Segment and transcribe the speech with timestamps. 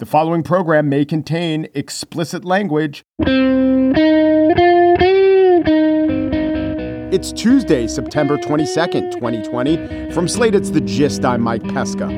[0.00, 3.04] The following program may contain explicit language.
[7.12, 10.10] It's Tuesday, September 22nd, 2020.
[10.12, 11.22] From Slate, it's The Gist.
[11.26, 12.08] I'm Mike Pesca.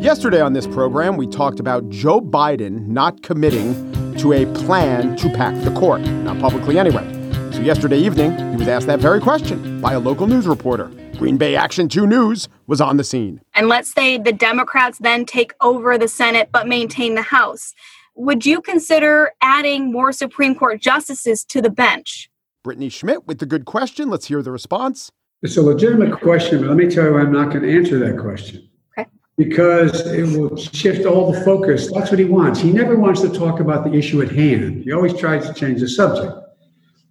[0.00, 3.74] Yesterday on this program, we talked about Joe Biden not committing
[4.16, 7.06] to a plan to pack the court, not publicly anyway.
[7.52, 10.90] So yesterday evening, he was asked that very question by a local news reporter.
[11.18, 13.40] Green Bay Action 2 News was on the scene.
[13.54, 17.74] And let's say the Democrats then take over the Senate but maintain the House.
[18.14, 22.30] Would you consider adding more Supreme Court justices to the bench?
[22.62, 24.10] Brittany Schmidt with the good question.
[24.10, 25.10] Let's hear the response.
[25.42, 28.16] It's a legitimate question, but let me tell you, I'm not going to answer that
[28.16, 28.68] question.
[28.96, 29.10] Okay.
[29.36, 31.92] Because it will shift all the focus.
[31.92, 32.60] That's what he wants.
[32.60, 34.84] He never wants to talk about the issue at hand.
[34.84, 36.32] He always tries to change the subject.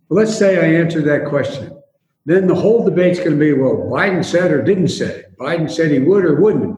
[0.08, 1.77] But let's say I answer that question
[2.27, 5.23] then the whole debate's going to be, well, Biden said or didn't say.
[5.40, 6.77] Biden said he would or wouldn't.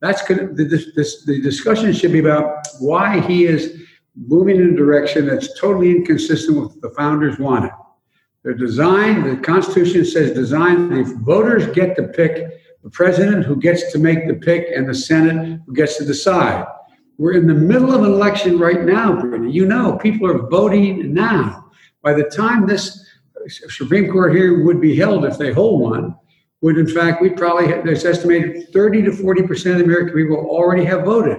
[0.00, 3.82] That's going to, the, the discussion should be about why he is
[4.14, 7.70] moving in a direction that's totally inconsistent with what the founders wanted.
[8.42, 13.90] They're designed, the Constitution says design, the voters get to pick the president who gets
[13.92, 16.66] to make the pick and the Senate who gets to decide.
[17.16, 19.50] We're in the middle of an election right now, Brittany.
[19.50, 21.70] You know, people are voting now.
[22.02, 23.09] By the time this
[23.48, 26.14] Supreme Court hearing would be held if they hold one,
[26.60, 30.84] would in fact, we probably, there's estimated 30 to 40% of the American people already
[30.84, 31.38] have voted.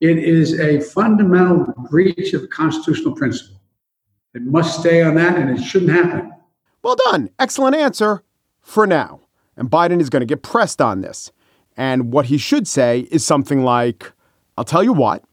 [0.00, 3.60] It is a fundamental breach of constitutional principle.
[4.34, 6.32] It must stay on that and it shouldn't happen.
[6.82, 7.30] Well done.
[7.38, 8.22] Excellent answer
[8.60, 9.20] for now.
[9.56, 11.32] And Biden is going to get pressed on this.
[11.76, 14.12] And what he should say is something like,
[14.58, 15.24] I'll tell you what,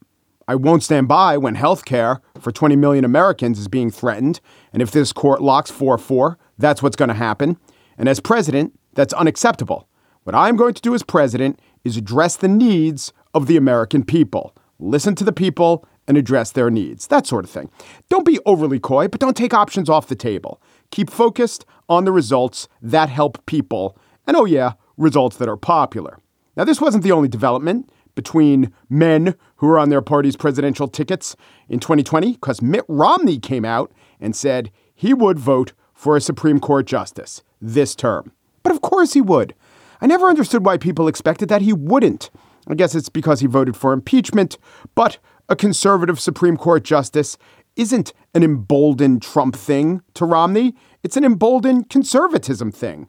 [0.48, 4.42] I won't stand by when health care for 20 million Americans is being threatened.
[4.72, 7.58] And if this court locks 4 4, that's what's going to happen.
[7.98, 9.88] And as president, that's unacceptable.
[10.24, 14.56] What I'm going to do as president is address the needs of the American people,
[14.80, 17.70] listen to the people and address their needs, that sort of thing.
[18.10, 20.62] Don't be overly coy, but don't take options off the table.
[20.92, 23.98] Keep focused on the results that help people.
[24.28, 26.20] And oh, yeah, results that are popular.
[26.56, 31.36] Now, this wasn't the only development between men who were on their party's presidential tickets
[31.68, 36.60] in 2020 because Mitt Romney came out and said he would vote for a Supreme
[36.60, 38.32] Court justice this term.
[38.62, 39.56] But of course he would.
[40.02, 42.30] I never understood why people expected that he wouldn't.
[42.68, 44.58] I guess it's because he voted for impeachment,
[44.96, 45.18] but
[45.50, 47.38] a conservative Supreme Court justice
[47.76, 50.76] isn't an emboldened Trump thing to Romney.
[51.04, 53.08] It's an emboldened conservatism thing.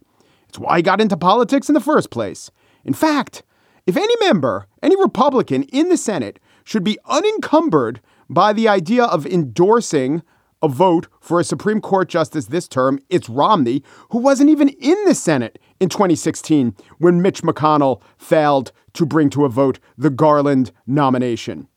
[0.48, 2.50] It's why he got into politics in the first place.
[2.84, 3.42] In fact,
[3.86, 9.26] if any member, any Republican in the Senate should be unencumbered by the idea of
[9.26, 10.22] endorsing
[10.62, 14.96] a vote for a Supreme Court justice this term, it's Romney, who wasn't even in
[15.04, 20.72] the Senate in 2016 when Mitch McConnell failed to bring to a vote the Garland
[20.86, 21.68] nomination.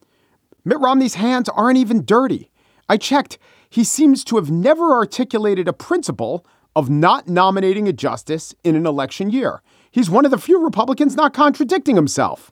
[0.63, 2.49] Mitt Romney's hands aren't even dirty.
[2.87, 3.37] I checked.
[3.69, 6.45] He seems to have never articulated a principle
[6.77, 9.63] of not nominating a justice in an election year.
[9.89, 12.51] He's one of the few Republicans not contradicting himself.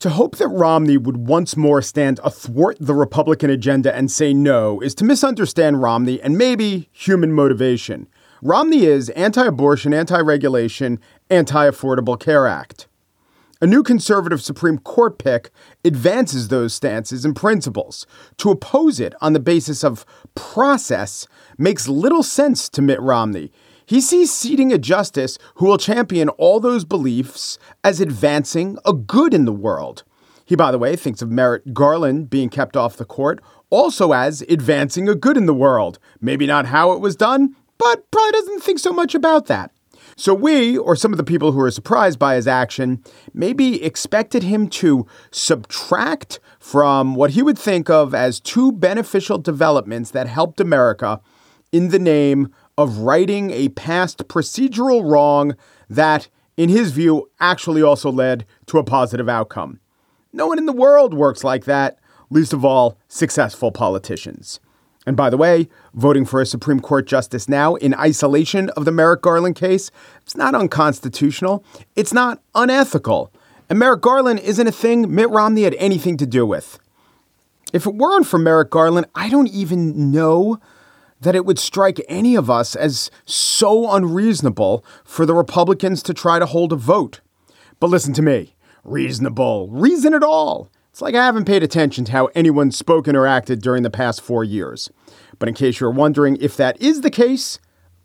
[0.00, 4.80] To hope that Romney would once more stand athwart the Republican agenda and say no
[4.80, 8.08] is to misunderstand Romney and maybe human motivation.
[8.42, 10.98] Romney is anti abortion, anti regulation,
[11.30, 12.88] anti Affordable Care Act.
[13.58, 15.50] A new conservative Supreme Court pick
[15.82, 18.06] advances those stances and principles.
[18.36, 23.50] To oppose it on the basis of process makes little sense to Mitt Romney.
[23.86, 29.32] He sees seating a justice who will champion all those beliefs as advancing a good
[29.32, 30.04] in the world.
[30.44, 34.42] He, by the way, thinks of Merrick Garland being kept off the court also as
[34.42, 35.98] advancing a good in the world.
[36.20, 39.70] Maybe not how it was done, but probably doesn't think so much about that.
[40.18, 43.04] So we, or some of the people who are surprised by his action,
[43.34, 50.10] maybe expected him to subtract from what he would think of as two beneficial developments
[50.12, 51.20] that helped America
[51.70, 55.54] in the name of righting a past procedural wrong
[55.90, 59.80] that, in his view, actually also led to a positive outcome.
[60.32, 61.98] No one in the world works like that,
[62.30, 64.60] least of all successful politicians.
[65.06, 68.90] And by the way, voting for a Supreme Court justice now in isolation of the
[68.90, 69.92] Merrick Garland case,
[70.22, 71.64] it's not unconstitutional.
[71.94, 73.32] It's not unethical.
[73.70, 76.80] And Merrick Garland isn't a thing Mitt Romney had anything to do with.
[77.72, 80.60] If it weren't for Merrick Garland, I don't even know
[81.20, 86.38] that it would strike any of us as so unreasonable for the Republicans to try
[86.38, 87.20] to hold a vote.
[87.80, 88.54] But listen to me
[88.84, 90.70] reasonable, reason at all.
[90.96, 94.22] It's like I haven't paid attention to how anyone's spoken or acted during the past
[94.22, 94.90] four years.
[95.38, 97.58] But in case you're wondering if that is the case,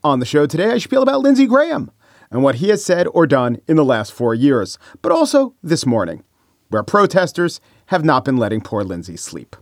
[0.03, 1.89] on the show today, I spiel about Lindsey Graham
[2.29, 5.85] and what he has said or done in the last four years, but also this
[5.85, 6.25] morning,
[6.67, 9.55] where protesters have not been letting poor Lindsey sleep.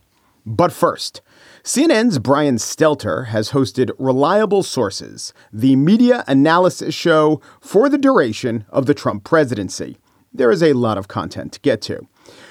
[0.43, 1.21] But first,
[1.63, 8.87] CNN's Brian Stelter has hosted Reliable Sources, the media analysis show for the duration of
[8.87, 9.99] the Trump presidency.
[10.33, 12.07] There is a lot of content to get to.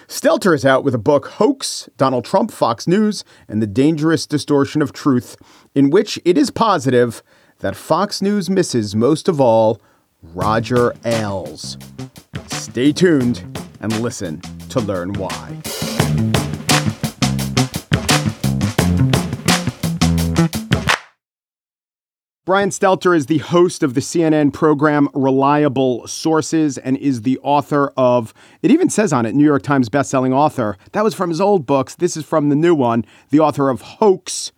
[0.08, 4.80] Stelter is out with a book, Hoax Donald Trump, Fox News, and the Dangerous Distortion
[4.80, 5.36] of Truth,
[5.74, 7.22] in which it is positive
[7.58, 9.82] that Fox News misses most of all
[10.22, 11.76] Roger Ailes.
[12.46, 13.44] Stay tuned
[13.80, 14.40] and listen
[14.70, 15.60] to learn why.
[22.48, 27.92] Brian Stelter is the host of the CNN program Reliable Sources and is the author
[27.94, 30.78] of, it even says on it, New York Times bestselling author.
[30.92, 31.94] That was from his old books.
[31.96, 34.52] This is from the new one, the author of Hoax,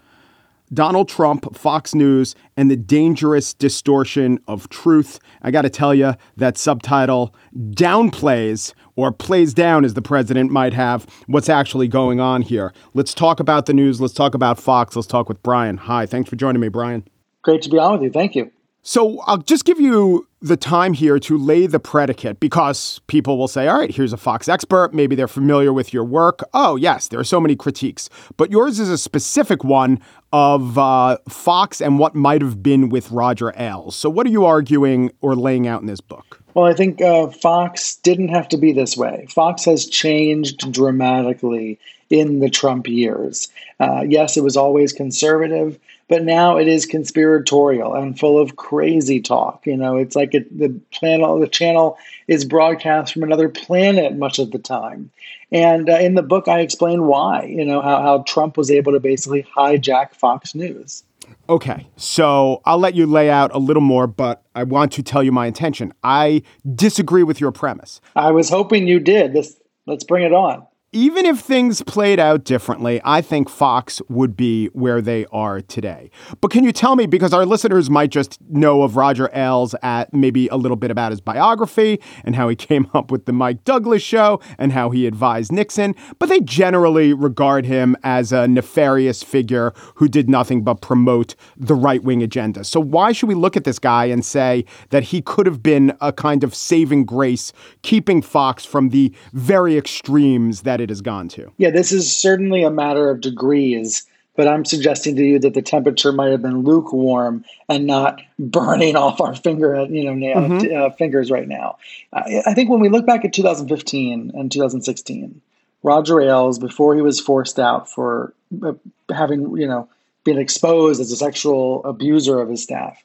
[0.73, 5.19] Donald Trump, Fox News, and the Dangerous Distortion of Truth.
[5.43, 10.75] I got to tell you, that subtitle downplays or plays down, as the president might
[10.75, 12.73] have, what's actually going on here.
[12.95, 14.01] Let's talk about the news.
[14.01, 14.95] Let's talk about Fox.
[14.95, 15.77] Let's talk with Brian.
[15.77, 17.03] Hi, thanks for joining me, Brian.
[17.43, 18.11] Great to be on with you.
[18.11, 18.51] Thank you.
[18.83, 23.49] So I'll just give you the time here to lay the predicate because people will
[23.49, 24.95] say, all right, here's a Fox expert.
[24.95, 26.41] Maybe they're familiar with your work.
[26.55, 28.09] Oh, yes, there are so many critiques.
[28.39, 30.01] But yours is a specific one
[30.33, 33.97] of uh, Fox and what might have been with Roger Ailes.
[33.97, 36.41] So, what are you arguing or laying out in this book?
[36.55, 39.27] Well, I think uh, Fox didn't have to be this way.
[39.29, 41.79] Fox has changed dramatically
[42.09, 43.49] in the Trump years.
[43.79, 45.79] Uh, yes, it was always conservative
[46.11, 49.65] but now it is conspiratorial and full of crazy talk.
[49.65, 51.97] You know, it's like it, the channel the channel
[52.27, 55.11] is broadcast from another planet much of the time.
[55.53, 57.45] And uh, in the book, I explain why.
[57.45, 61.05] You know how, how Trump was able to basically hijack Fox News.
[61.49, 65.23] Okay, so I'll let you lay out a little more, but I want to tell
[65.23, 65.95] you my intention.
[66.03, 66.43] I
[66.75, 68.01] disagree with your premise.
[68.17, 69.33] I was hoping you did.
[69.33, 74.37] This, let's bring it on even if things played out differently, I think Fox would
[74.37, 76.11] be where they are today.
[76.41, 80.13] But can you tell me, because our listeners might just know of Roger Ailes at
[80.13, 83.63] maybe a little bit about his biography and how he came up with the Mike
[83.65, 89.23] Douglas show and how he advised Nixon, but they generally regard him as a nefarious
[89.23, 92.65] figure who did nothing but promote the right wing agenda.
[92.65, 95.97] So why should we look at this guy and say that he could have been
[96.01, 97.53] a kind of saving grace,
[97.83, 101.53] keeping Fox from the very extremes that it has gone to.
[101.59, 104.07] Yeah, this is certainly a matter of degrees,
[104.37, 108.97] but I'm suggesting to you that the temperature might have been lukewarm and not burning
[108.97, 110.77] off our finger, you know, nail, mm-hmm.
[110.77, 111.79] uh, fingers right now.
[112.13, 115.41] I, I think when we look back at 2015 and 2016,
[115.83, 118.73] Roger Ailes, before he was forced out for uh,
[119.15, 119.89] having, you know,
[120.25, 123.03] been exposed as a sexual abuser of his staff,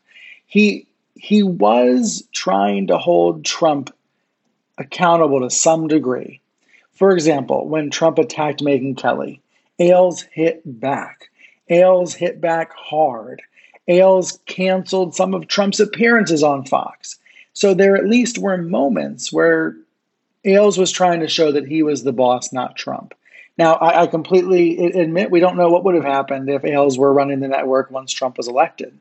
[0.47, 3.93] he he was trying to hold Trump
[4.77, 6.41] accountable to some degree.
[6.95, 9.41] For example, when Trump attacked Megyn Kelly,
[9.79, 11.29] Ailes hit back.
[11.69, 13.41] Ailes hit back hard.
[13.87, 17.19] Ailes canceled some of Trump's appearances on Fox.
[17.53, 19.75] So there at least were moments where
[20.45, 23.13] Ailes was trying to show that he was the boss, not Trump.
[23.57, 27.13] Now, I, I completely admit we don't know what would have happened if Ailes were
[27.13, 28.97] running the network once Trump was elected.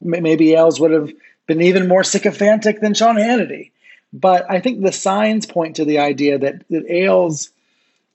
[0.00, 1.10] Maybe Ailes would have
[1.46, 3.70] been even more sycophantic than Sean Hannity.
[4.12, 7.50] But I think the signs point to the idea that, that Ailes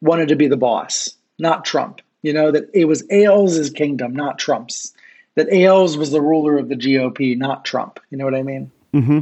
[0.02, 1.10] wanted to be the boss,
[1.40, 2.02] not Trump.
[2.22, 4.94] You know, that it was Ailes' kingdom, not Trump's.
[5.36, 8.00] That Ailes was the ruler of the GOP, not Trump.
[8.10, 8.72] You know what I mean?
[8.94, 9.20] Mm-hmm.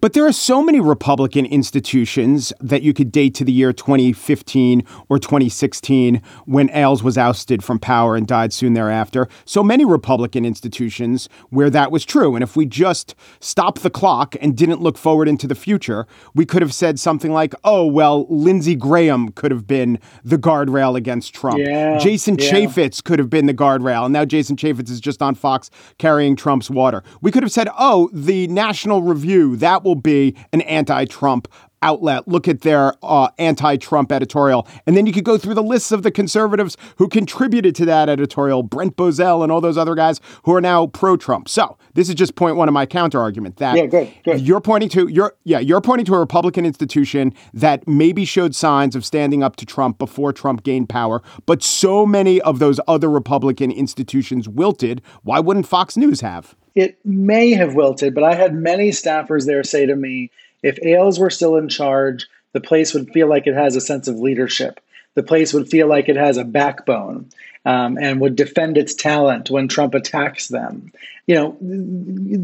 [0.00, 4.82] But there are so many Republican institutions that you could date to the year 2015
[5.08, 9.28] or 2016 when Ailes was ousted from power and died soon thereafter.
[9.44, 12.34] So many Republican institutions where that was true.
[12.34, 16.44] And if we just stopped the clock and didn't look forward into the future, we
[16.46, 21.34] could have said something like, oh, well, Lindsey Graham could have been the guardrail against
[21.34, 21.58] Trump.
[21.58, 22.50] Yeah, Jason yeah.
[22.50, 24.04] Chaffetz could have been the guardrail.
[24.04, 27.02] And now Jason Chaffetz is just on Fox carrying Trump's water.
[27.20, 31.48] We could have said, oh, the National Review, that will be an anti Trump
[31.82, 35.92] outlet look at their uh, anti-Trump editorial, and then you could go through the lists
[35.92, 40.20] of the conservatives who contributed to that editorial, Brent Bozell and all those other guys
[40.44, 41.48] who are now pro-Trump.
[41.48, 44.40] So this is just point one of my counter argument that yeah, good, good.
[44.40, 48.96] you're pointing to you're yeah you're pointing to a Republican institution that maybe showed signs
[48.96, 53.10] of standing up to Trump before Trump gained power, but so many of those other
[53.10, 55.02] Republican institutions wilted.
[55.22, 56.54] Why wouldn't Fox News have?
[56.78, 60.30] It may have wilted, but I had many staffers there say to me,
[60.62, 64.06] if Ailes were still in charge, the place would feel like it has a sense
[64.06, 64.78] of leadership.
[65.14, 67.30] The place would feel like it has a backbone
[67.64, 70.92] um, and would defend its talent when Trump attacks them.
[71.26, 71.56] You know,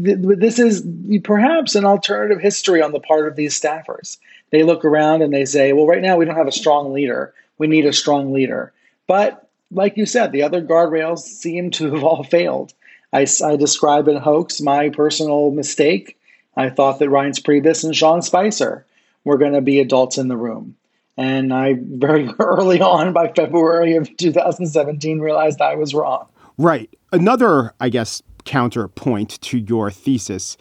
[0.03, 0.85] th- th- this is
[1.23, 4.17] perhaps an alternative history on the part of these staffers.
[4.49, 7.33] They look around and they say, well, right now we don't have a strong leader.
[7.57, 8.73] We need a strong leader.
[9.07, 12.73] But like you said, the other guardrails seem to have all failed.
[13.15, 16.17] I, I describe in Hoax my personal mistake.
[16.57, 18.85] I thought that Reince Priebus and Sean Spicer
[19.23, 20.75] were going to be adults in the room.
[21.15, 26.27] And I very early on, by February of 2017, realized I was wrong.
[26.57, 26.93] Right.
[27.13, 30.57] Another, I guess, counterpoint to your thesis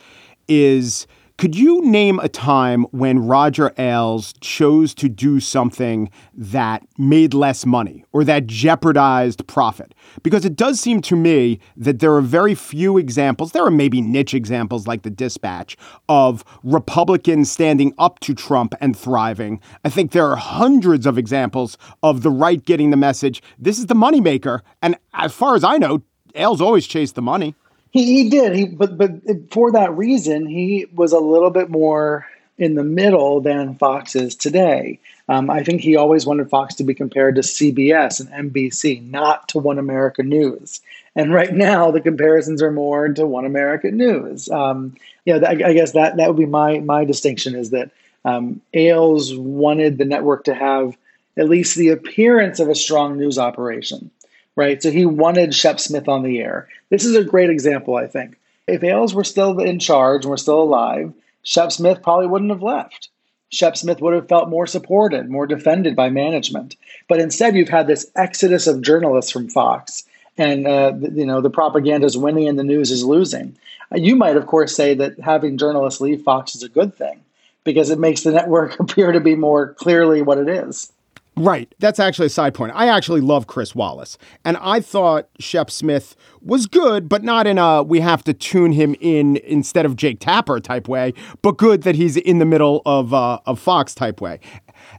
[0.47, 7.35] is could you name a time when Roger Ailes chose to do something that made
[7.35, 9.95] less money or that jeopardized profit?
[10.23, 14.01] Because it does seem to me that there are very few examples, there are maybe
[14.01, 15.77] niche examples like the dispatch,
[16.09, 19.61] of Republicans standing up to Trump and thriving.
[19.85, 23.87] I think there are hundreds of examples of the right getting the message this is
[23.87, 24.61] the moneymaker.
[24.83, 26.03] And as far as I know,
[26.37, 27.55] Ailes always chased the money.
[27.95, 28.57] He, he did.
[28.57, 29.13] He but but
[29.51, 32.27] for that reason, he was a little bit more
[32.59, 34.99] in the middle than Fox is today.
[35.29, 39.49] Um, I think he always wanted Fox to be compared to CBS and NBC, not
[39.51, 40.83] to One America News.
[41.15, 44.51] And right now, the comparisons are more to One America News.
[44.51, 47.93] Um, know, I, I, guess that that would be my my distinction is that
[48.25, 50.97] um, Ailes wanted the network to have
[51.37, 54.11] at least the appearance of a strong news operation
[54.57, 54.83] right?
[54.83, 56.69] So he wanted Shep Smith on the air.
[56.91, 58.37] This is a great example, I think.
[58.67, 62.63] If Ailes were still in charge and were still alive, Shep Smith probably wouldn't have
[62.63, 63.11] left.
[63.51, 66.77] Shep Smith would have felt more supported, more defended by management.
[67.09, 70.05] But instead, you've had this exodus of journalists from Fox,
[70.37, 73.57] and uh, you know the propaganda is winning and the news is losing.
[73.93, 77.21] Uh, you might, of course, say that having journalists leave Fox is a good thing
[77.63, 80.93] because it makes the network appear to be more clearly what it is.
[81.37, 81.75] Right.
[81.81, 82.73] That's actually a side point.
[82.77, 84.19] I actually love Chris Wallace.
[84.45, 88.71] And I thought Shep Smith was good, but not in a we have to tune
[88.71, 91.13] him in instead of Jake Tapper type way,
[91.43, 94.39] but good that he's in the middle of, uh, of Fox type way.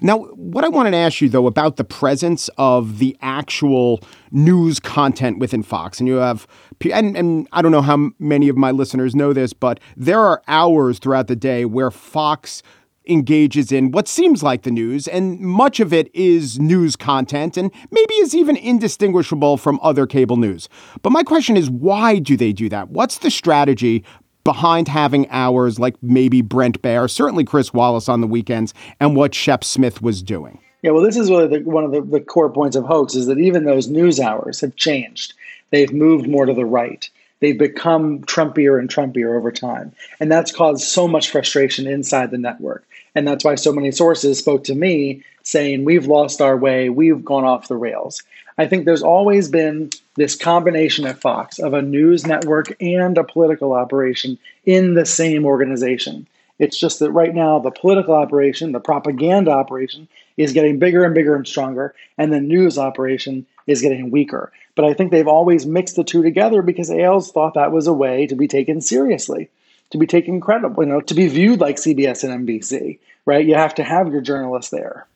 [0.01, 4.01] Now, what I wanted to ask you, though, about the presence of the actual
[4.32, 6.48] news content within Fox, and you have,
[6.92, 10.42] and, and I don't know how many of my listeners know this, but there are
[10.48, 12.62] hours throughout the day where Fox
[13.08, 17.72] engages in what seems like the news, and much of it is news content and
[17.92, 20.70] maybe is even indistinguishable from other cable news.
[21.02, 22.90] But my question is why do they do that?
[22.90, 24.04] What's the strategy
[24.44, 29.34] behind having hours like maybe Brent Baier, certainly Chris Wallace on the weekends, and what
[29.34, 30.60] Shep Smith was doing?
[30.82, 33.26] Yeah, well, this is really the, one of the, the core points of hoax is
[33.26, 35.34] that even those news hours have changed.
[35.72, 37.10] They've moved more to the right
[37.40, 39.94] they've become Trumpier and Trumpier over time.
[40.20, 42.86] And that's caused so much frustration inside the network.
[43.16, 47.24] And that's why so many sources spoke to me saying, We've lost our way, we've
[47.24, 48.22] gone off the rails.
[48.58, 53.24] I think there's always been this combination at Fox of a news network and a
[53.24, 56.28] political operation in the same organization.
[56.58, 60.08] It's just that right now, the political operation, the propaganda operation,
[60.38, 64.54] is getting bigger and bigger and stronger, and the news operation is getting weaker.
[64.76, 67.94] But I think they've always mixed the two together because Ailes thought that was a
[67.94, 69.50] way to be taken seriously
[69.96, 73.46] to be taken credible, you know, to be viewed like CBS and NBC, right?
[73.46, 75.08] You have to have your journalists there.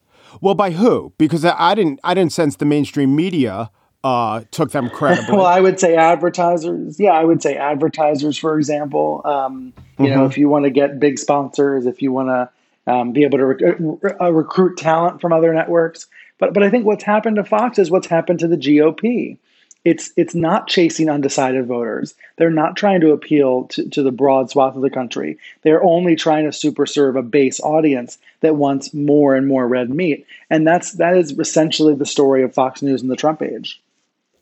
[0.41, 1.13] Well, by who?
[1.17, 3.71] Because I didn't, I didn't sense the mainstream media
[4.03, 5.35] uh, took them credibly.
[5.35, 6.99] well, I would say advertisers.
[6.99, 9.21] Yeah, I would say advertisers, for example.
[9.25, 10.15] Um, you mm-hmm.
[10.15, 13.39] know, if you want to get big sponsors, if you want to um, be able
[13.39, 16.07] to rec- uh, recruit talent from other networks.
[16.37, 19.37] But but I think what's happened to Fox is what's happened to the GOP
[19.85, 22.13] it's it's not chasing undecided voters.
[22.35, 25.37] They're not trying to appeal to, to the broad swath of the country.
[25.61, 29.89] They're only trying to super serve a base audience that wants more and more red
[29.89, 30.25] meat.
[30.49, 33.79] And that's that is essentially the story of Fox News in the Trump age.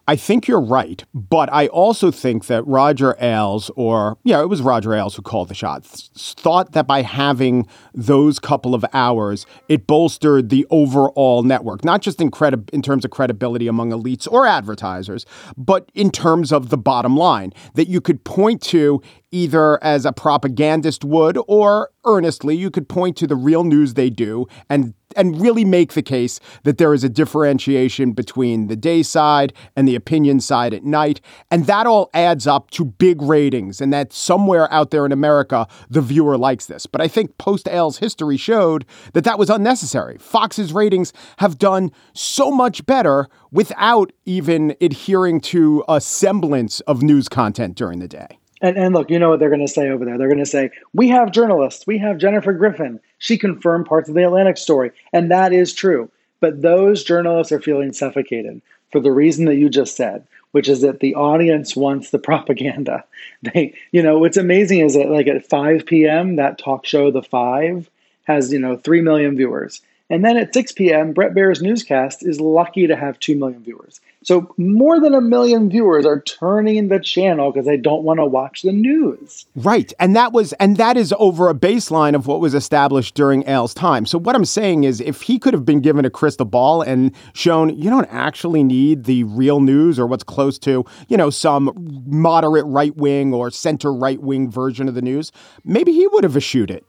[0.10, 4.62] I think you're right, but I also think that Roger Ailes, or yeah, it was
[4.62, 9.86] Roger Ailes who called the shots, thought that by having those couple of hours, it
[9.86, 14.48] bolstered the overall network, not just in credi- in terms of credibility among elites or
[14.48, 15.26] advertisers,
[15.58, 20.14] but in terms of the bottom line that you could point to either as a
[20.14, 25.42] propagandist would or earnestly you could point to the real news they do and and
[25.42, 29.96] really make the case that there is a differentiation between the day side and the
[29.96, 31.22] opinion side at night.
[31.50, 35.68] And that all adds up to big ratings and that somewhere out there in America
[35.90, 36.86] the viewer likes this.
[36.86, 40.18] But I think post Ailes history showed that that was unnecessary.
[40.20, 47.30] Fox's ratings have done so much better without even adhering to a semblance of news
[47.30, 50.06] content during the day and, and look, you know what they're going to say over
[50.06, 50.18] there.
[50.18, 51.86] They're going to say, We have journalists.
[51.86, 53.00] We have Jennifer Griffin.
[53.20, 54.92] She confirmed parts of the Atlantic story.
[55.14, 56.10] And that is true.
[56.40, 58.62] But those journalists are feeling suffocated
[58.92, 63.04] for the reason that you just said, which is that the audience wants the propaganda.
[63.42, 67.24] They, you know, what's amazing is that like at 5 p.m., that talk show, The
[67.24, 67.90] Five,
[68.24, 69.82] has, you know, 3 million viewers.
[70.10, 74.00] And then at 6 p.m., Bret Baier's newscast is lucky to have 2 million viewers.
[74.28, 78.26] So more than a million viewers are turning the channel because they don't want to
[78.26, 79.46] watch the news.
[79.56, 79.94] Right.
[80.02, 83.74] And that was and that is over a baseline of what was established during Ailes'
[83.74, 84.06] time.
[84.06, 87.16] So what I'm saying is if he could have been given a crystal ball and
[87.32, 91.72] shown you don't actually need the real news or what's close to, you know, some
[92.06, 95.32] moderate right wing or center right wing version of the news,
[95.64, 96.86] maybe he would have eschewed it.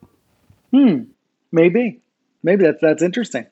[0.72, 1.02] Hmm.
[1.52, 2.00] Maybe.
[2.42, 3.46] Maybe that's that's interesting.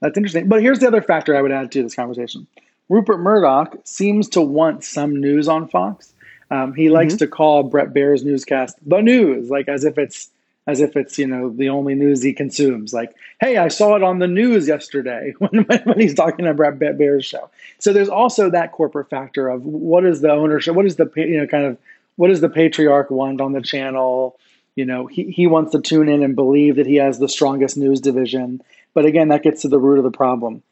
[0.00, 0.46] That's interesting.
[0.46, 2.46] But here's the other factor I would add to this conversation.
[2.88, 6.12] Rupert Murdoch seems to want some news on Fox.
[6.50, 7.18] Um, he likes mm-hmm.
[7.18, 10.30] to call Bret Baier's newscast the news, like as if it's
[10.66, 12.92] as if it's you know the only news he consumes.
[12.92, 16.98] Like, hey, I saw it on the news yesterday when, when he's talking about Bret
[16.98, 17.50] Baier's show.
[17.78, 21.38] So there's also that corporate factor of what is the ownership, what is the you
[21.38, 21.78] know kind of
[22.16, 24.38] what does the patriarch want on the channel?
[24.76, 27.76] You know, he, he wants to tune in and believe that he has the strongest
[27.76, 28.60] news division.
[28.92, 30.62] But again, that gets to the root of the problem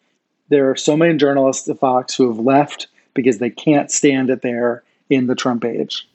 [0.53, 4.43] there are so many journalists at Fox who have left because they can't stand it
[4.43, 6.07] there in the Trump age.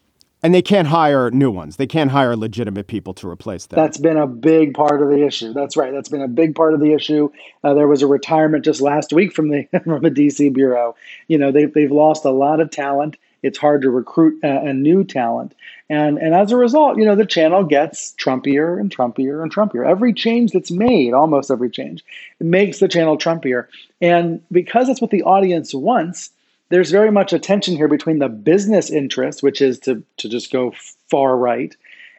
[0.43, 1.77] And they can't hire new ones.
[1.77, 3.75] They can't hire legitimate people to replace them.
[3.75, 5.51] That's been a big part of the issue.
[5.53, 5.91] That's right.
[5.91, 7.31] That's been a big part of the issue.
[7.63, 10.95] Uh, there was a retirement just last week from the from the DC bureau.
[11.27, 13.17] You know, they, they've lost a lot of talent.
[13.43, 15.53] It's hard to recruit a, a new talent.
[15.89, 19.87] And, and as a result, you know, the channel gets Trumpier and Trumpier and Trumpier.
[19.87, 22.03] Every change that's made, almost every change,
[22.39, 23.67] makes the channel Trumpier.
[24.01, 26.31] And because that's what the audience wants,
[26.69, 30.51] there's very much a tension here between the business interest, which is to, to just
[30.51, 30.73] go
[31.09, 31.75] far right,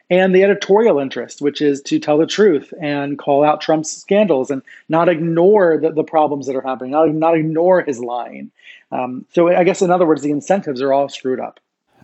[0.09, 4.49] and the editorial interest, which is to tell the truth and call out Trump's scandals
[4.49, 8.49] and not ignore the, the problems that are happening, not, not ignore his lying.
[8.91, 11.59] Um, so I guess, in other words, the incentives are all screwed up.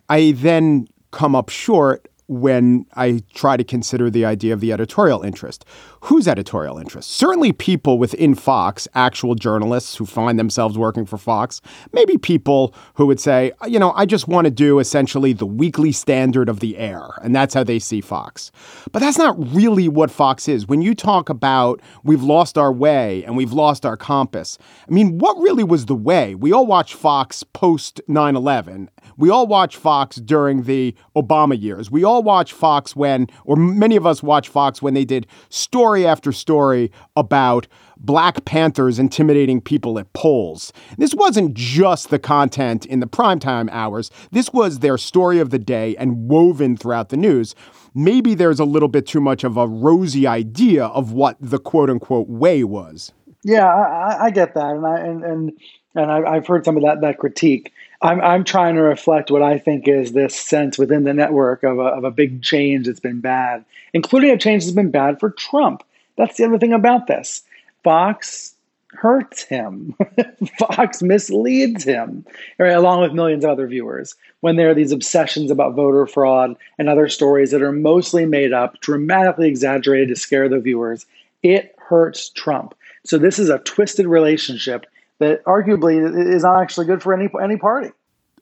[0.08, 5.22] I then come up short when I try to consider the idea of the editorial
[5.22, 5.64] interest.
[6.02, 7.10] Whose editorial interest?
[7.10, 11.60] Certainly people within Fox, actual journalists who find themselves working for Fox,
[11.92, 15.92] maybe people who would say, you know, I just want to do essentially the weekly
[15.92, 18.50] standard of the air, and that's how they see Fox.
[18.92, 20.66] But that's not really what Fox is.
[20.66, 24.58] When you talk about we've lost our way and we've lost our compass,
[24.88, 26.34] I mean, what really was the way?
[26.34, 31.90] We all watch Fox post 9 11 we all watch Fox during the Obama years.
[31.90, 36.06] We all watch Fox when, or many of us watch Fox when they did story
[36.06, 37.66] after story about
[37.98, 40.72] Black Panthers intimidating people at polls.
[40.98, 45.58] This wasn't just the content in the primetime hours, this was their story of the
[45.58, 47.54] day and woven throughout the news.
[47.94, 51.88] Maybe there's a little bit too much of a rosy idea of what the quote
[51.88, 53.12] unquote way was.
[53.42, 55.52] Yeah, I, I get that, and I and and,
[55.94, 57.72] and I, have heard some of that that critique.
[58.02, 61.78] I'm I'm trying to reflect what I think is this sense within the network of
[61.78, 65.30] a, of a big change that's been bad, including a change that's been bad for
[65.30, 65.82] Trump.
[66.16, 67.42] That's the other thing about this.
[67.82, 68.54] Fox
[68.92, 69.94] hurts him.
[70.58, 72.24] Fox misleads him,
[72.58, 76.56] right, along with millions of other viewers, when there are these obsessions about voter fraud
[76.78, 81.06] and other stories that are mostly made up, dramatically exaggerated to scare the viewers.
[81.42, 82.74] It hurts Trump.
[83.04, 84.86] So this is a twisted relationship
[85.18, 87.90] that arguably is not actually good for any any party.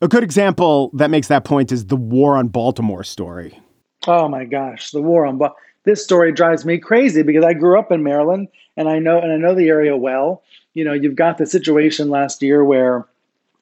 [0.02, 3.58] A good example that makes that point is the war on Baltimore story.
[4.06, 5.58] Oh my gosh, the war on Baltimore.
[5.84, 9.32] This story drives me crazy because I grew up in Maryland and I know and
[9.32, 10.42] I know the area well.
[10.72, 13.06] You know, you've got the situation last year where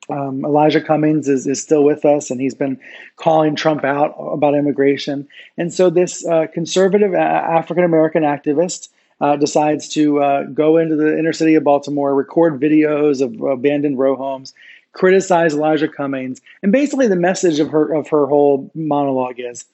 [0.08, 2.78] um, Elijah Cummings is, is still with us, and he's been
[3.16, 5.28] calling Trump out about immigration.
[5.56, 8.88] And so, this uh, conservative African American activist
[9.22, 13.96] uh, decides to uh, go into the inner city of Baltimore, record videos of abandoned
[13.96, 14.52] row homes,
[14.92, 19.64] criticize Elijah Cummings, and basically the message of her of her whole monologue is,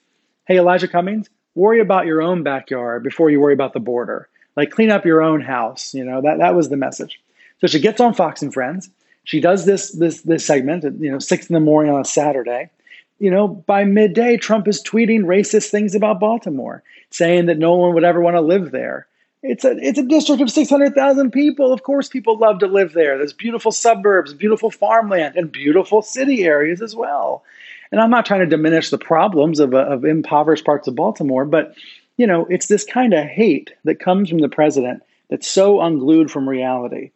[0.45, 4.29] "Hey, Elijah Cummings, worry about your own backyard before you worry about the border.
[4.55, 7.19] Like clean up your own house." You know that that was the message.
[7.59, 8.87] So she gets on Fox and Friends.
[9.23, 12.05] She does this this this segment at you know six in the morning on a
[12.05, 12.69] Saturday.
[13.17, 17.95] You know, by midday, Trump is tweeting racist things about Baltimore, saying that no one
[17.95, 19.07] would ever want to live there.
[19.41, 21.71] It's a it's a district of 600,000 people.
[21.71, 23.17] Of course people love to live there.
[23.17, 27.43] There's beautiful suburbs, beautiful farmland and beautiful city areas as well.
[27.91, 31.73] And I'm not trying to diminish the problems of, of impoverished parts of Baltimore, but
[32.17, 36.29] you know, it's this kind of hate that comes from the president that's so unglued
[36.29, 37.11] from reality.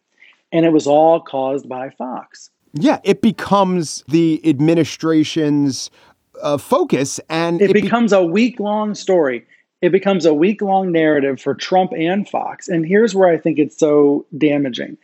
[0.50, 2.48] And it was all caused by Fox.
[2.72, 5.90] Yeah, it becomes the administration's
[6.42, 9.46] uh, focus and it, it becomes be- a week long story
[9.84, 12.68] it becomes a week long narrative for Trump and Fox.
[12.68, 14.96] And here's where I think it's so damaging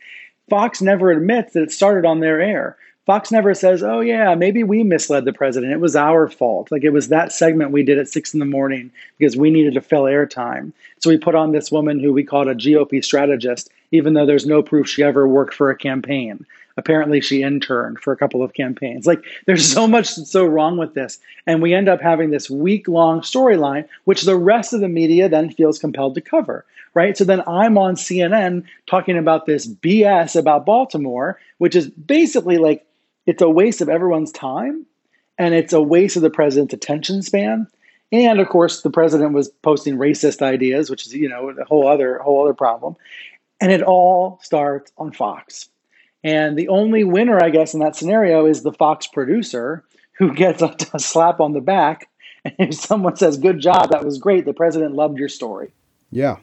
[0.49, 2.77] Fox never admits that it started on their air.
[3.05, 5.71] Fox never says, oh, yeah, maybe we misled the president.
[5.71, 6.71] It was our fault.
[6.71, 9.75] Like it was that segment we did at six in the morning because we needed
[9.75, 10.73] to fill airtime.
[10.99, 14.45] So we put on this woman who we called a GOP strategist even though there's
[14.45, 16.45] no proof she ever worked for a campaign.
[16.77, 19.05] Apparently, she interned for a couple of campaigns.
[19.05, 21.19] Like, there's so much that's so wrong with this.
[21.45, 25.29] And we end up having this week long storyline, which the rest of the media
[25.29, 27.17] then feels compelled to cover, right?
[27.17, 32.85] So then I'm on CNN talking about this BS about Baltimore, which is basically like
[33.25, 34.85] it's a waste of everyone's time
[35.37, 37.67] and it's a waste of the president's attention span.
[38.11, 41.87] And of course, the president was posting racist ideas, which is you know a whole
[41.87, 42.95] other whole other problem.
[43.59, 45.69] And it all starts on Fox.
[46.23, 49.83] And the only winner, I guess, in that scenario is the Fox producer
[50.17, 52.07] who gets a, a slap on the back.
[52.43, 55.73] And if someone says, Good job, that was great, the president loved your story.
[56.11, 56.37] Yeah.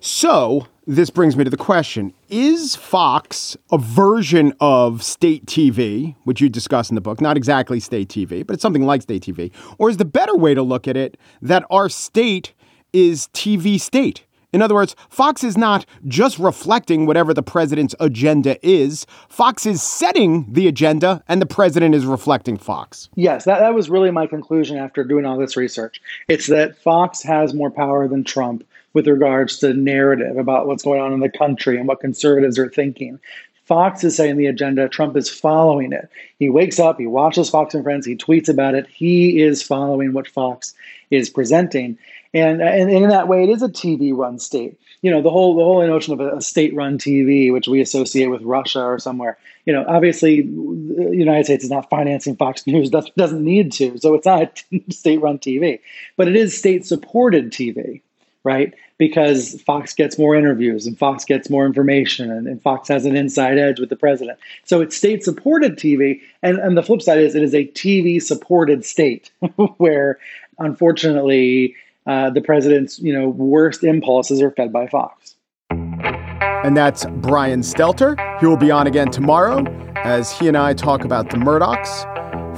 [0.00, 6.40] So this brings me to the question Is Fox a version of state TV, which
[6.40, 7.20] you discuss in the book?
[7.20, 9.52] Not exactly state TV, but it's something like state TV.
[9.78, 12.54] Or is the better way to look at it that our state
[12.92, 14.24] is TV state?
[14.52, 19.06] In other words, Fox is not just reflecting whatever the president's agenda is.
[19.28, 23.08] Fox is setting the agenda, and the president is reflecting Fox.
[23.14, 26.00] Yes, that, that was really my conclusion after doing all this research.
[26.26, 31.00] It's that Fox has more power than Trump with regards to narrative about what's going
[31.00, 33.20] on in the country and what conservatives are thinking.
[33.66, 34.88] Fox is setting the agenda.
[34.88, 36.08] Trump is following it.
[36.40, 38.88] He wakes up, he watches Fox and Friends, he tweets about it.
[38.88, 40.74] He is following what Fox
[41.12, 41.96] is presenting.
[42.32, 44.78] And, and, in that way, it is a TV run state.
[45.02, 48.28] You know, the whole the whole notion of a state run TV, which we associate
[48.28, 49.36] with Russia or somewhere.
[49.66, 52.90] You know, obviously, the United States is not financing Fox News.
[52.90, 55.80] That doesn't need to, so it's not state run TV.
[56.16, 58.02] But it is state supported TV,
[58.44, 58.74] right?
[58.96, 63.16] Because Fox gets more interviews and Fox gets more information and, and Fox has an
[63.16, 64.38] inside edge with the president.
[64.64, 66.20] So it's state supported TV.
[66.42, 69.30] And, and the flip side is it is a TV supported state
[69.78, 70.18] where
[70.58, 71.74] unfortunately
[72.10, 75.36] uh, the president's you know worst impulses are fed by Fox.
[75.70, 78.18] And that's Brian Stelter.
[78.40, 79.64] He will be on again tomorrow
[79.96, 82.04] as he and I talk about the Murdochs,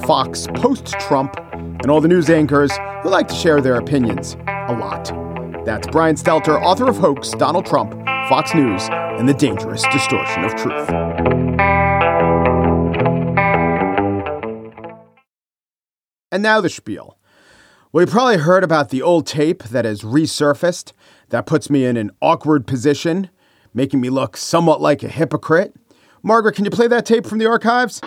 [0.06, 4.36] Fox post Trump, and all the news anchors who like to share their opinions
[4.68, 5.12] a lot.
[5.66, 7.92] That's Brian Stelter, author of Hoax, Donald Trump,
[8.30, 10.88] Fox News, and the Dangerous Distortion of Truth.
[16.32, 17.18] And now the spiel.
[17.92, 20.92] Well, you probably heard about the old tape that has resurfaced.
[21.28, 23.28] That puts me in an awkward position,
[23.74, 25.74] making me look somewhat like a hypocrite.
[26.22, 28.00] Margaret, can you play that tape from the archives?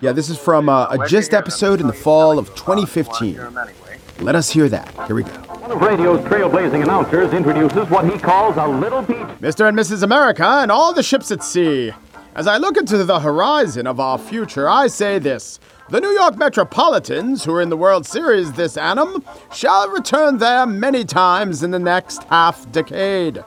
[0.00, 3.40] Yeah, this is from uh, a Gist episode in the fall of 2015.
[4.20, 4.94] Let us hear that.
[5.08, 5.32] Here we go.
[5.32, 9.16] One of radio's trailblazing announcers introduces what he calls a little peep.
[9.40, 9.68] Mr.
[9.68, 10.04] and Mrs.
[10.04, 11.90] America and all the ships at sea.
[12.36, 15.58] As I look into the horizon of our future, I say this.
[15.90, 20.64] The New York Metropolitans, who are in the World Series this annum, shall return there
[20.64, 23.44] many times in the next half decade.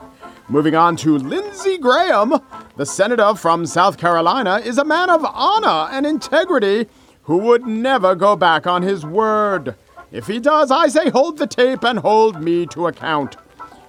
[0.48, 2.40] Moving on to Lindsey Graham,
[2.76, 6.88] the senator from South Carolina is a man of honor and integrity
[7.24, 9.74] who would never go back on his word.
[10.12, 13.36] If he does, I say hold the tape and hold me to account.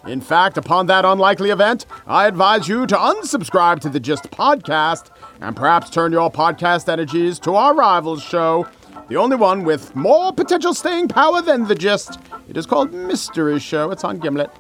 [0.07, 5.11] In fact, upon that unlikely event, I advise you to unsubscribe to the Gist podcast
[5.41, 8.67] and perhaps turn your podcast energies to our rivals show,
[9.09, 12.19] the only one with more potential staying power than the Gist.
[12.49, 13.91] It is called Mystery Show.
[13.91, 14.51] It's on Gimlet.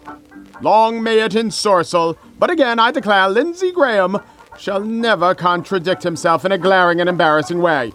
[0.60, 4.18] Long may it ensorcel, but again I declare Lindsey Graham
[4.58, 7.92] shall never contradict himself in a glaring and embarrassing way.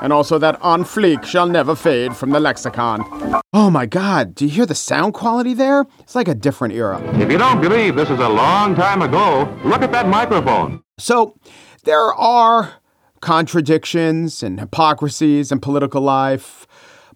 [0.00, 3.04] And also that on fleek shall never fade from the lexicon.
[3.52, 5.84] Oh my god, do you hear the sound quality there?
[5.98, 7.00] It's like a different era.
[7.20, 10.82] If you don't believe this is a long time ago, look at that microphone.
[10.98, 11.36] So,
[11.84, 12.74] there are
[13.20, 16.66] contradictions and hypocrisies in political life,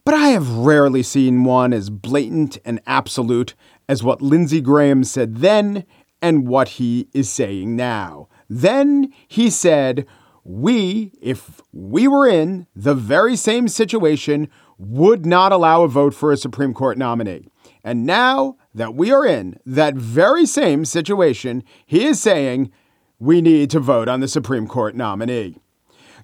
[0.05, 3.55] but I have rarely seen one as blatant and absolute
[3.89, 5.85] as what Lindsey Graham said then
[6.21, 8.29] and what he is saying now.
[8.49, 10.07] Then he said,
[10.43, 14.49] We, if we were in the very same situation,
[14.79, 17.49] would not allow a vote for a Supreme Court nominee.
[17.83, 22.71] And now that we are in that very same situation, he is saying,
[23.19, 25.59] we need to vote on the Supreme Court nominee.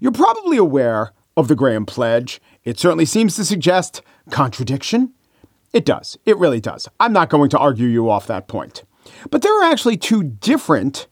[0.00, 2.40] You're probably aware of the Graham Pledge.
[2.64, 5.12] It certainly seems to suggest contradiction.
[5.72, 6.18] It does.
[6.26, 6.88] It really does.
[6.98, 8.82] I'm not going to argue you off that point.
[9.30, 11.06] But there are actually two different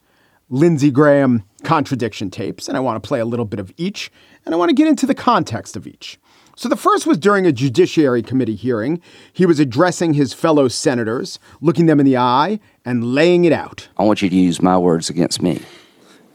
[0.51, 4.11] Lindsey Graham contradiction tapes, and I want to play a little bit of each,
[4.45, 6.19] and I want to get into the context of each.
[6.59, 9.01] So the first was during a Judiciary Committee hearing.
[9.33, 13.87] He was addressing his fellow senators, looking them in the eye, and laying it out.
[13.97, 15.63] I want you to use my words against me.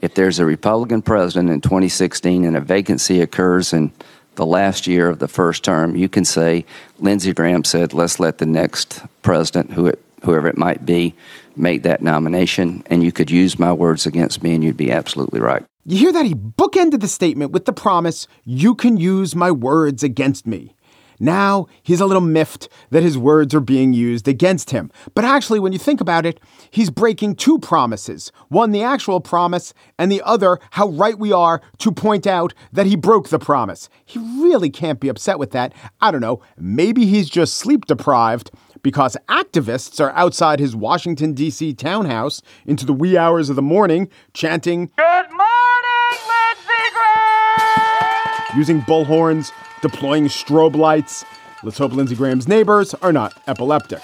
[0.00, 3.92] If there's a Republican president in 2016 and a vacancy occurs in
[4.36, 6.64] the last year of the first term, you can say
[7.00, 11.14] Lindsey Graham said, let's let the next president, who it whoever it might be,
[11.56, 15.40] make that nomination, and you could use my words against me, and you'd be absolutely
[15.40, 15.64] right.
[15.86, 16.26] You hear that?
[16.26, 20.74] He bookended the statement with the promise, You can use my words against me.
[21.20, 24.90] Now he's a little miffed that his words are being used against him.
[25.14, 29.74] But actually, when you think about it, he's breaking two promises one, the actual promise,
[29.98, 33.88] and the other, how right we are to point out that he broke the promise.
[34.04, 35.72] He really can't be upset with that.
[36.00, 38.50] I don't know, maybe he's just sleep deprived
[38.84, 41.72] because activists are outside his Washington, D.C.
[41.74, 48.56] townhouse into the wee hours of the morning chanting, Good morning, Lindsey Graham!
[48.56, 49.50] Using bullhorns
[49.82, 51.24] deploying strobe lights.
[51.64, 54.02] Let's hope Lindsey Graham's neighbors are not epileptic.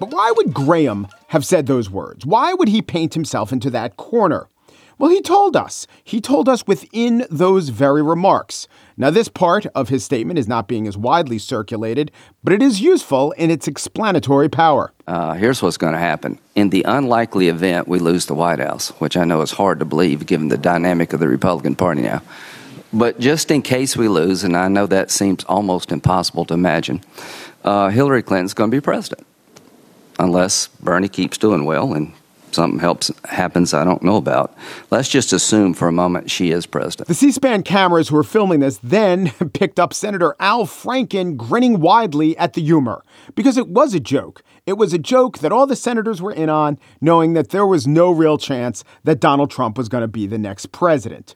[0.00, 2.26] But why would Graham have said those words?
[2.26, 4.48] Why would he paint himself into that corner?
[4.98, 5.86] Well, he told us.
[6.04, 8.68] He told us within those very remarks.
[8.96, 12.10] Now, this part of his statement is not being as widely circulated,
[12.44, 14.92] but it is useful in its explanatory power.
[15.06, 16.38] Uh, here's what's going to happen.
[16.54, 19.84] In the unlikely event we lose the White House, which I know is hard to
[19.84, 22.22] believe given the dynamic of the Republican Party now,
[22.92, 27.02] but just in case we lose, and I know that seems almost impossible to imagine,
[27.64, 29.26] uh, Hillary Clinton's going to be president.
[30.18, 32.12] Unless Bernie keeps doing well and
[32.54, 34.54] something helps happens I don't know about.
[34.90, 37.08] Let's just assume for a moment she is president.
[37.08, 42.36] The C-SPAN cameras who were filming this then picked up Senator Al Franken grinning widely
[42.36, 43.02] at the humor
[43.34, 44.42] because it was a joke.
[44.66, 47.86] It was a joke that all the senators were in on, knowing that there was
[47.86, 51.34] no real chance that Donald Trump was going to be the next president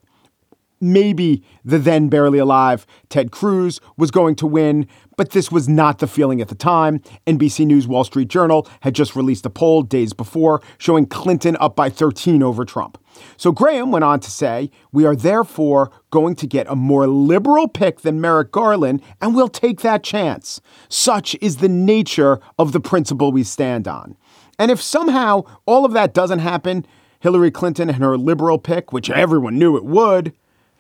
[0.93, 5.99] maybe the then barely alive Ted Cruz was going to win, but this was not
[5.99, 7.01] the feeling at the time.
[7.27, 11.77] NBC News Wall Street Journal had just released a poll days before showing Clinton up
[11.77, 12.99] by 13 over Trump.
[13.37, 17.69] So Graham went on to say, We are therefore going to get a more liberal
[17.69, 20.61] pick than Merrick Garland, and we'll take that chance.
[20.89, 24.17] Such is the nature of the principle we stand on.
[24.59, 26.87] And if somehow all of that doesn't happen,
[27.21, 30.35] Hillary Clinton and her liberal pick, which everyone knew it would,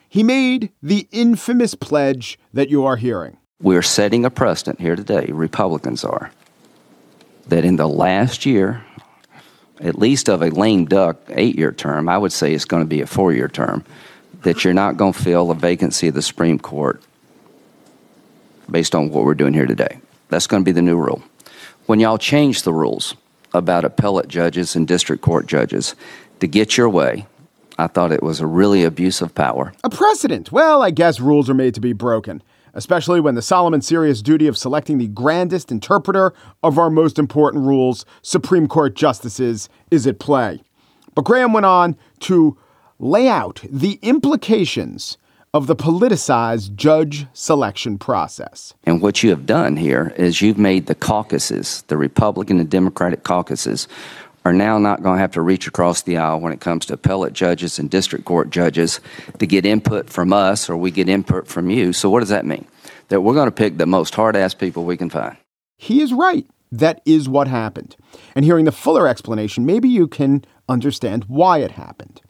[0.08, 3.36] he made the infamous pledge that you are hearing.
[3.60, 6.30] We're setting a precedent here today, Republicans are,
[7.48, 8.84] that in the last year,
[9.80, 12.88] at least of a lame duck eight year term, I would say it's going to
[12.88, 13.84] be a four year term,
[14.42, 17.02] that you're not going to fill a vacancy of the Supreme Court
[18.70, 20.00] based on what we're doing here today.
[20.28, 21.22] That's going to be the new rule.
[21.86, 23.14] When y'all change the rules
[23.54, 25.94] about appellate judges and district court judges
[26.40, 27.26] to get your way,
[27.78, 29.72] I thought it was a really abuse of power.
[29.84, 30.50] A precedent.
[30.50, 32.42] Well, I guess rules are made to be broken,
[32.74, 37.18] especially when the solemn and serious duty of selecting the grandest interpreter of our most
[37.18, 40.62] important rules, Supreme Court justices, is at play.
[41.14, 42.56] But Graham went on to
[42.98, 45.18] lay out the implications
[45.56, 48.74] of the politicized judge selection process.
[48.84, 53.22] And what you have done here is you've made the caucuses, the Republican and Democratic
[53.22, 53.88] caucuses,
[54.46, 56.94] are now not going to have to reach across the aisle when it comes to
[56.94, 59.00] appellate judges and district court judges
[59.40, 61.92] to get input from us or we get input from you.
[61.92, 62.64] So, what does that mean?
[63.08, 65.36] That we're going to pick the most hard ass people we can find.
[65.78, 66.46] He is right.
[66.70, 67.96] That is what happened.
[68.36, 72.20] And hearing the fuller explanation, maybe you can understand why it happened.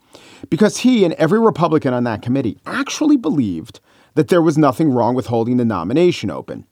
[0.48, 3.80] Because he and every Republican on that committee actually believed
[4.14, 6.64] that there was nothing wrong with holding the nomination open.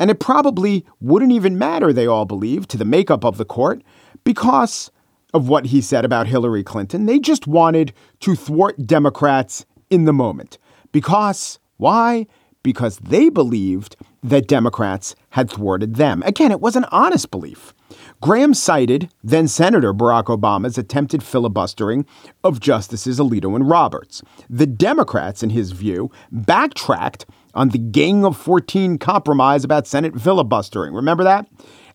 [0.00, 3.82] And it probably wouldn't even matter, they all believed, to the makeup of the court
[4.24, 4.90] because
[5.34, 7.06] of what he said about Hillary Clinton.
[7.06, 10.58] They just wanted to thwart Democrats in the moment.
[10.92, 12.26] Because, why?
[12.62, 16.22] Because they believed that Democrats had thwarted them.
[16.24, 17.74] Again, it was an honest belief.
[18.20, 22.04] Graham cited then Senator Barack Obama's attempted filibustering
[22.42, 24.22] of Justices Alito and Roberts.
[24.50, 30.94] The Democrats, in his view, backtracked on the Gang of 14 compromise about Senate filibustering.
[30.94, 31.46] Remember that?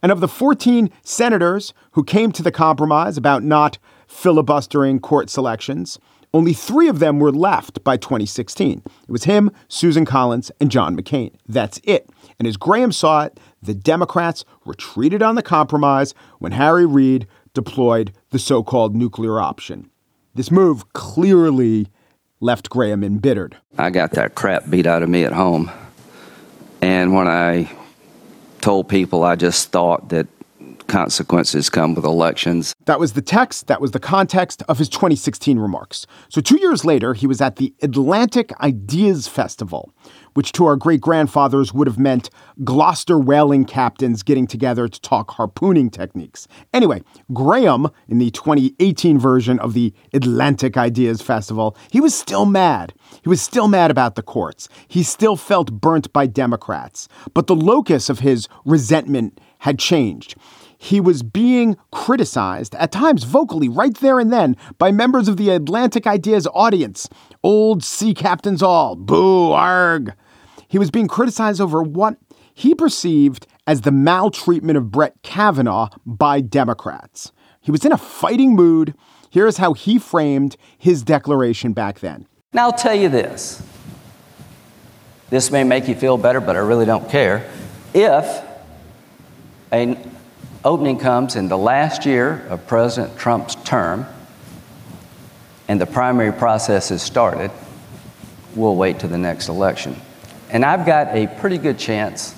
[0.03, 5.97] And of the 14 senators who came to the compromise about not filibustering court selections,
[6.33, 8.81] only three of them were left by 2016.
[8.85, 11.33] It was him, Susan Collins, and John McCain.
[11.47, 12.09] That's it.
[12.37, 18.11] And as Graham saw it, the Democrats retreated on the compromise when Harry Reid deployed
[18.31, 19.89] the so called nuclear option.
[20.35, 21.87] This move clearly
[22.41, 23.55] left Graham embittered.
[23.77, 25.71] I got that crap beat out of me at home.
[26.81, 27.71] And when I
[28.63, 30.25] told people I just thought that
[30.93, 32.75] consequences come with elections.
[32.85, 36.05] That was the text, that was the context of his 2016 remarks.
[36.29, 39.91] So, two years later, he was at the Atlantic Ideas Festival,
[40.35, 42.29] which to our great grandfathers would have meant
[42.63, 46.47] Gloucester whaling captains getting together to talk harpooning techniques.
[46.71, 47.01] Anyway,
[47.33, 52.93] Graham, in the 2018 version of the Atlantic Ideas Festival, he was still mad.
[53.23, 54.69] He was still mad about the courts.
[54.87, 57.07] He still felt burnt by Democrats.
[57.33, 60.35] But the locus of his resentment had changed.
[60.83, 65.49] He was being criticized, at times vocally, right there and then, by members of the
[65.49, 67.07] Atlantic Ideas audience.
[67.41, 70.13] Old sea captains all, boo, arg.
[70.67, 72.17] He was being criticized over what
[72.53, 77.31] he perceived as the maltreatment of Brett Kavanaugh by Democrats.
[77.61, 78.93] He was in a fighting mood.
[79.29, 82.27] Here's how he framed his declaration back then.
[82.51, 83.65] Now, I'll tell you this.
[85.29, 87.49] This may make you feel better, but I really don't care.
[87.93, 88.43] If
[89.71, 90.09] an
[90.65, 94.05] opening comes in the last year of President Trump's term
[95.67, 97.51] and the primary process has started,
[98.55, 99.95] we'll wait to the next election.
[100.49, 102.35] And I've got a pretty good chance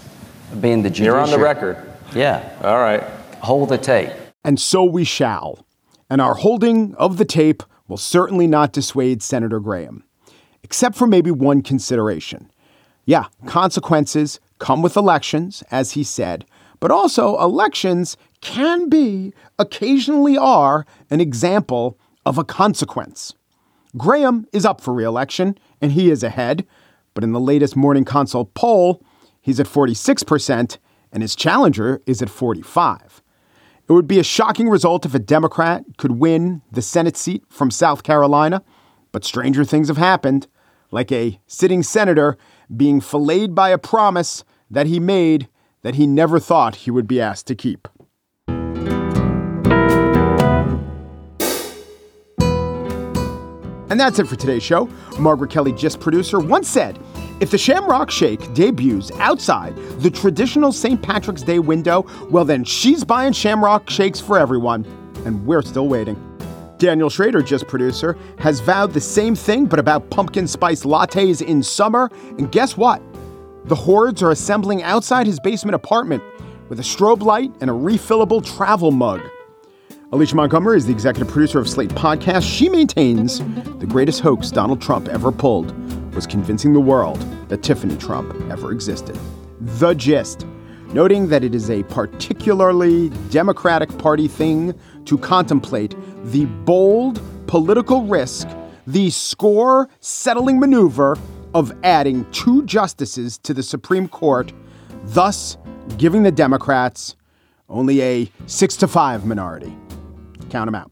[0.52, 1.16] of being the judiciary.
[1.16, 1.78] You're on the record.
[2.14, 2.58] Yeah.
[2.64, 3.04] All right.
[3.42, 4.12] Hold the tape.
[4.44, 5.66] And so we shall.
[6.10, 10.04] And our holding of the tape will certainly not dissuade Senator Graham,
[10.64, 12.50] except for maybe one consideration.
[13.06, 16.46] Yeah, consequences come with elections, as he said,
[16.86, 23.34] but also elections can be, occasionally are, an example of a consequence.
[23.98, 26.64] Graham is up for reelection, and he is ahead,
[27.16, 29.02] but in the latest Morning Consult poll,
[29.42, 30.78] he's at 46%,
[31.12, 33.24] and his challenger is at 45.
[33.90, 37.72] It would be a shocking result if a Democrat could win the Senate seat from
[37.72, 38.62] South Carolina,
[39.12, 40.46] but stranger things have happened,
[40.92, 42.38] like a sitting senator
[42.78, 45.48] being filleted by a promise that he made
[45.86, 47.88] that he never thought he would be asked to keep.
[53.88, 54.90] And that's it for today's show.
[55.20, 56.98] Margaret Kelley, Gist producer, once said
[57.40, 61.00] if the Shamrock Shake debuts outside the traditional St.
[61.00, 64.86] Patrick's Day window, well, then she's buying Shamrock Shakes for everyone.
[65.24, 66.20] And we're still waiting.
[66.80, 71.62] Daniel Schroeder, Gist producer, has vowed the same thing, but about pumpkin spice lattes in
[71.62, 72.10] summer.
[72.40, 73.04] And guess what?
[73.68, 76.22] The hordes are assembling outside his basement apartment
[76.70, 79.22] with a strobe light and a refillable travel mug.
[80.12, 82.44] Alicia Montgomery is the executive producer of Slate Podcast.
[82.44, 83.40] She maintains
[83.80, 85.74] the greatest hoax Donald Trump ever pulled
[86.14, 89.20] was convincing the world that Tiffany Trump ever existed.
[89.60, 90.46] The gist,
[90.94, 98.48] noting that it is a particularly Democratic Party thing to contemplate the bold political risk,
[98.86, 101.18] the score settling maneuver
[101.56, 104.52] of adding two justices to the Supreme Court,
[105.06, 105.58] thus
[105.98, 107.16] giving the Democrats
[107.70, 109.74] only a six to five minority.
[110.50, 110.92] Count them out.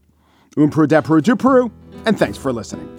[0.56, 1.70] Umpru, depru, dupru,
[2.06, 2.93] and thanks for listening.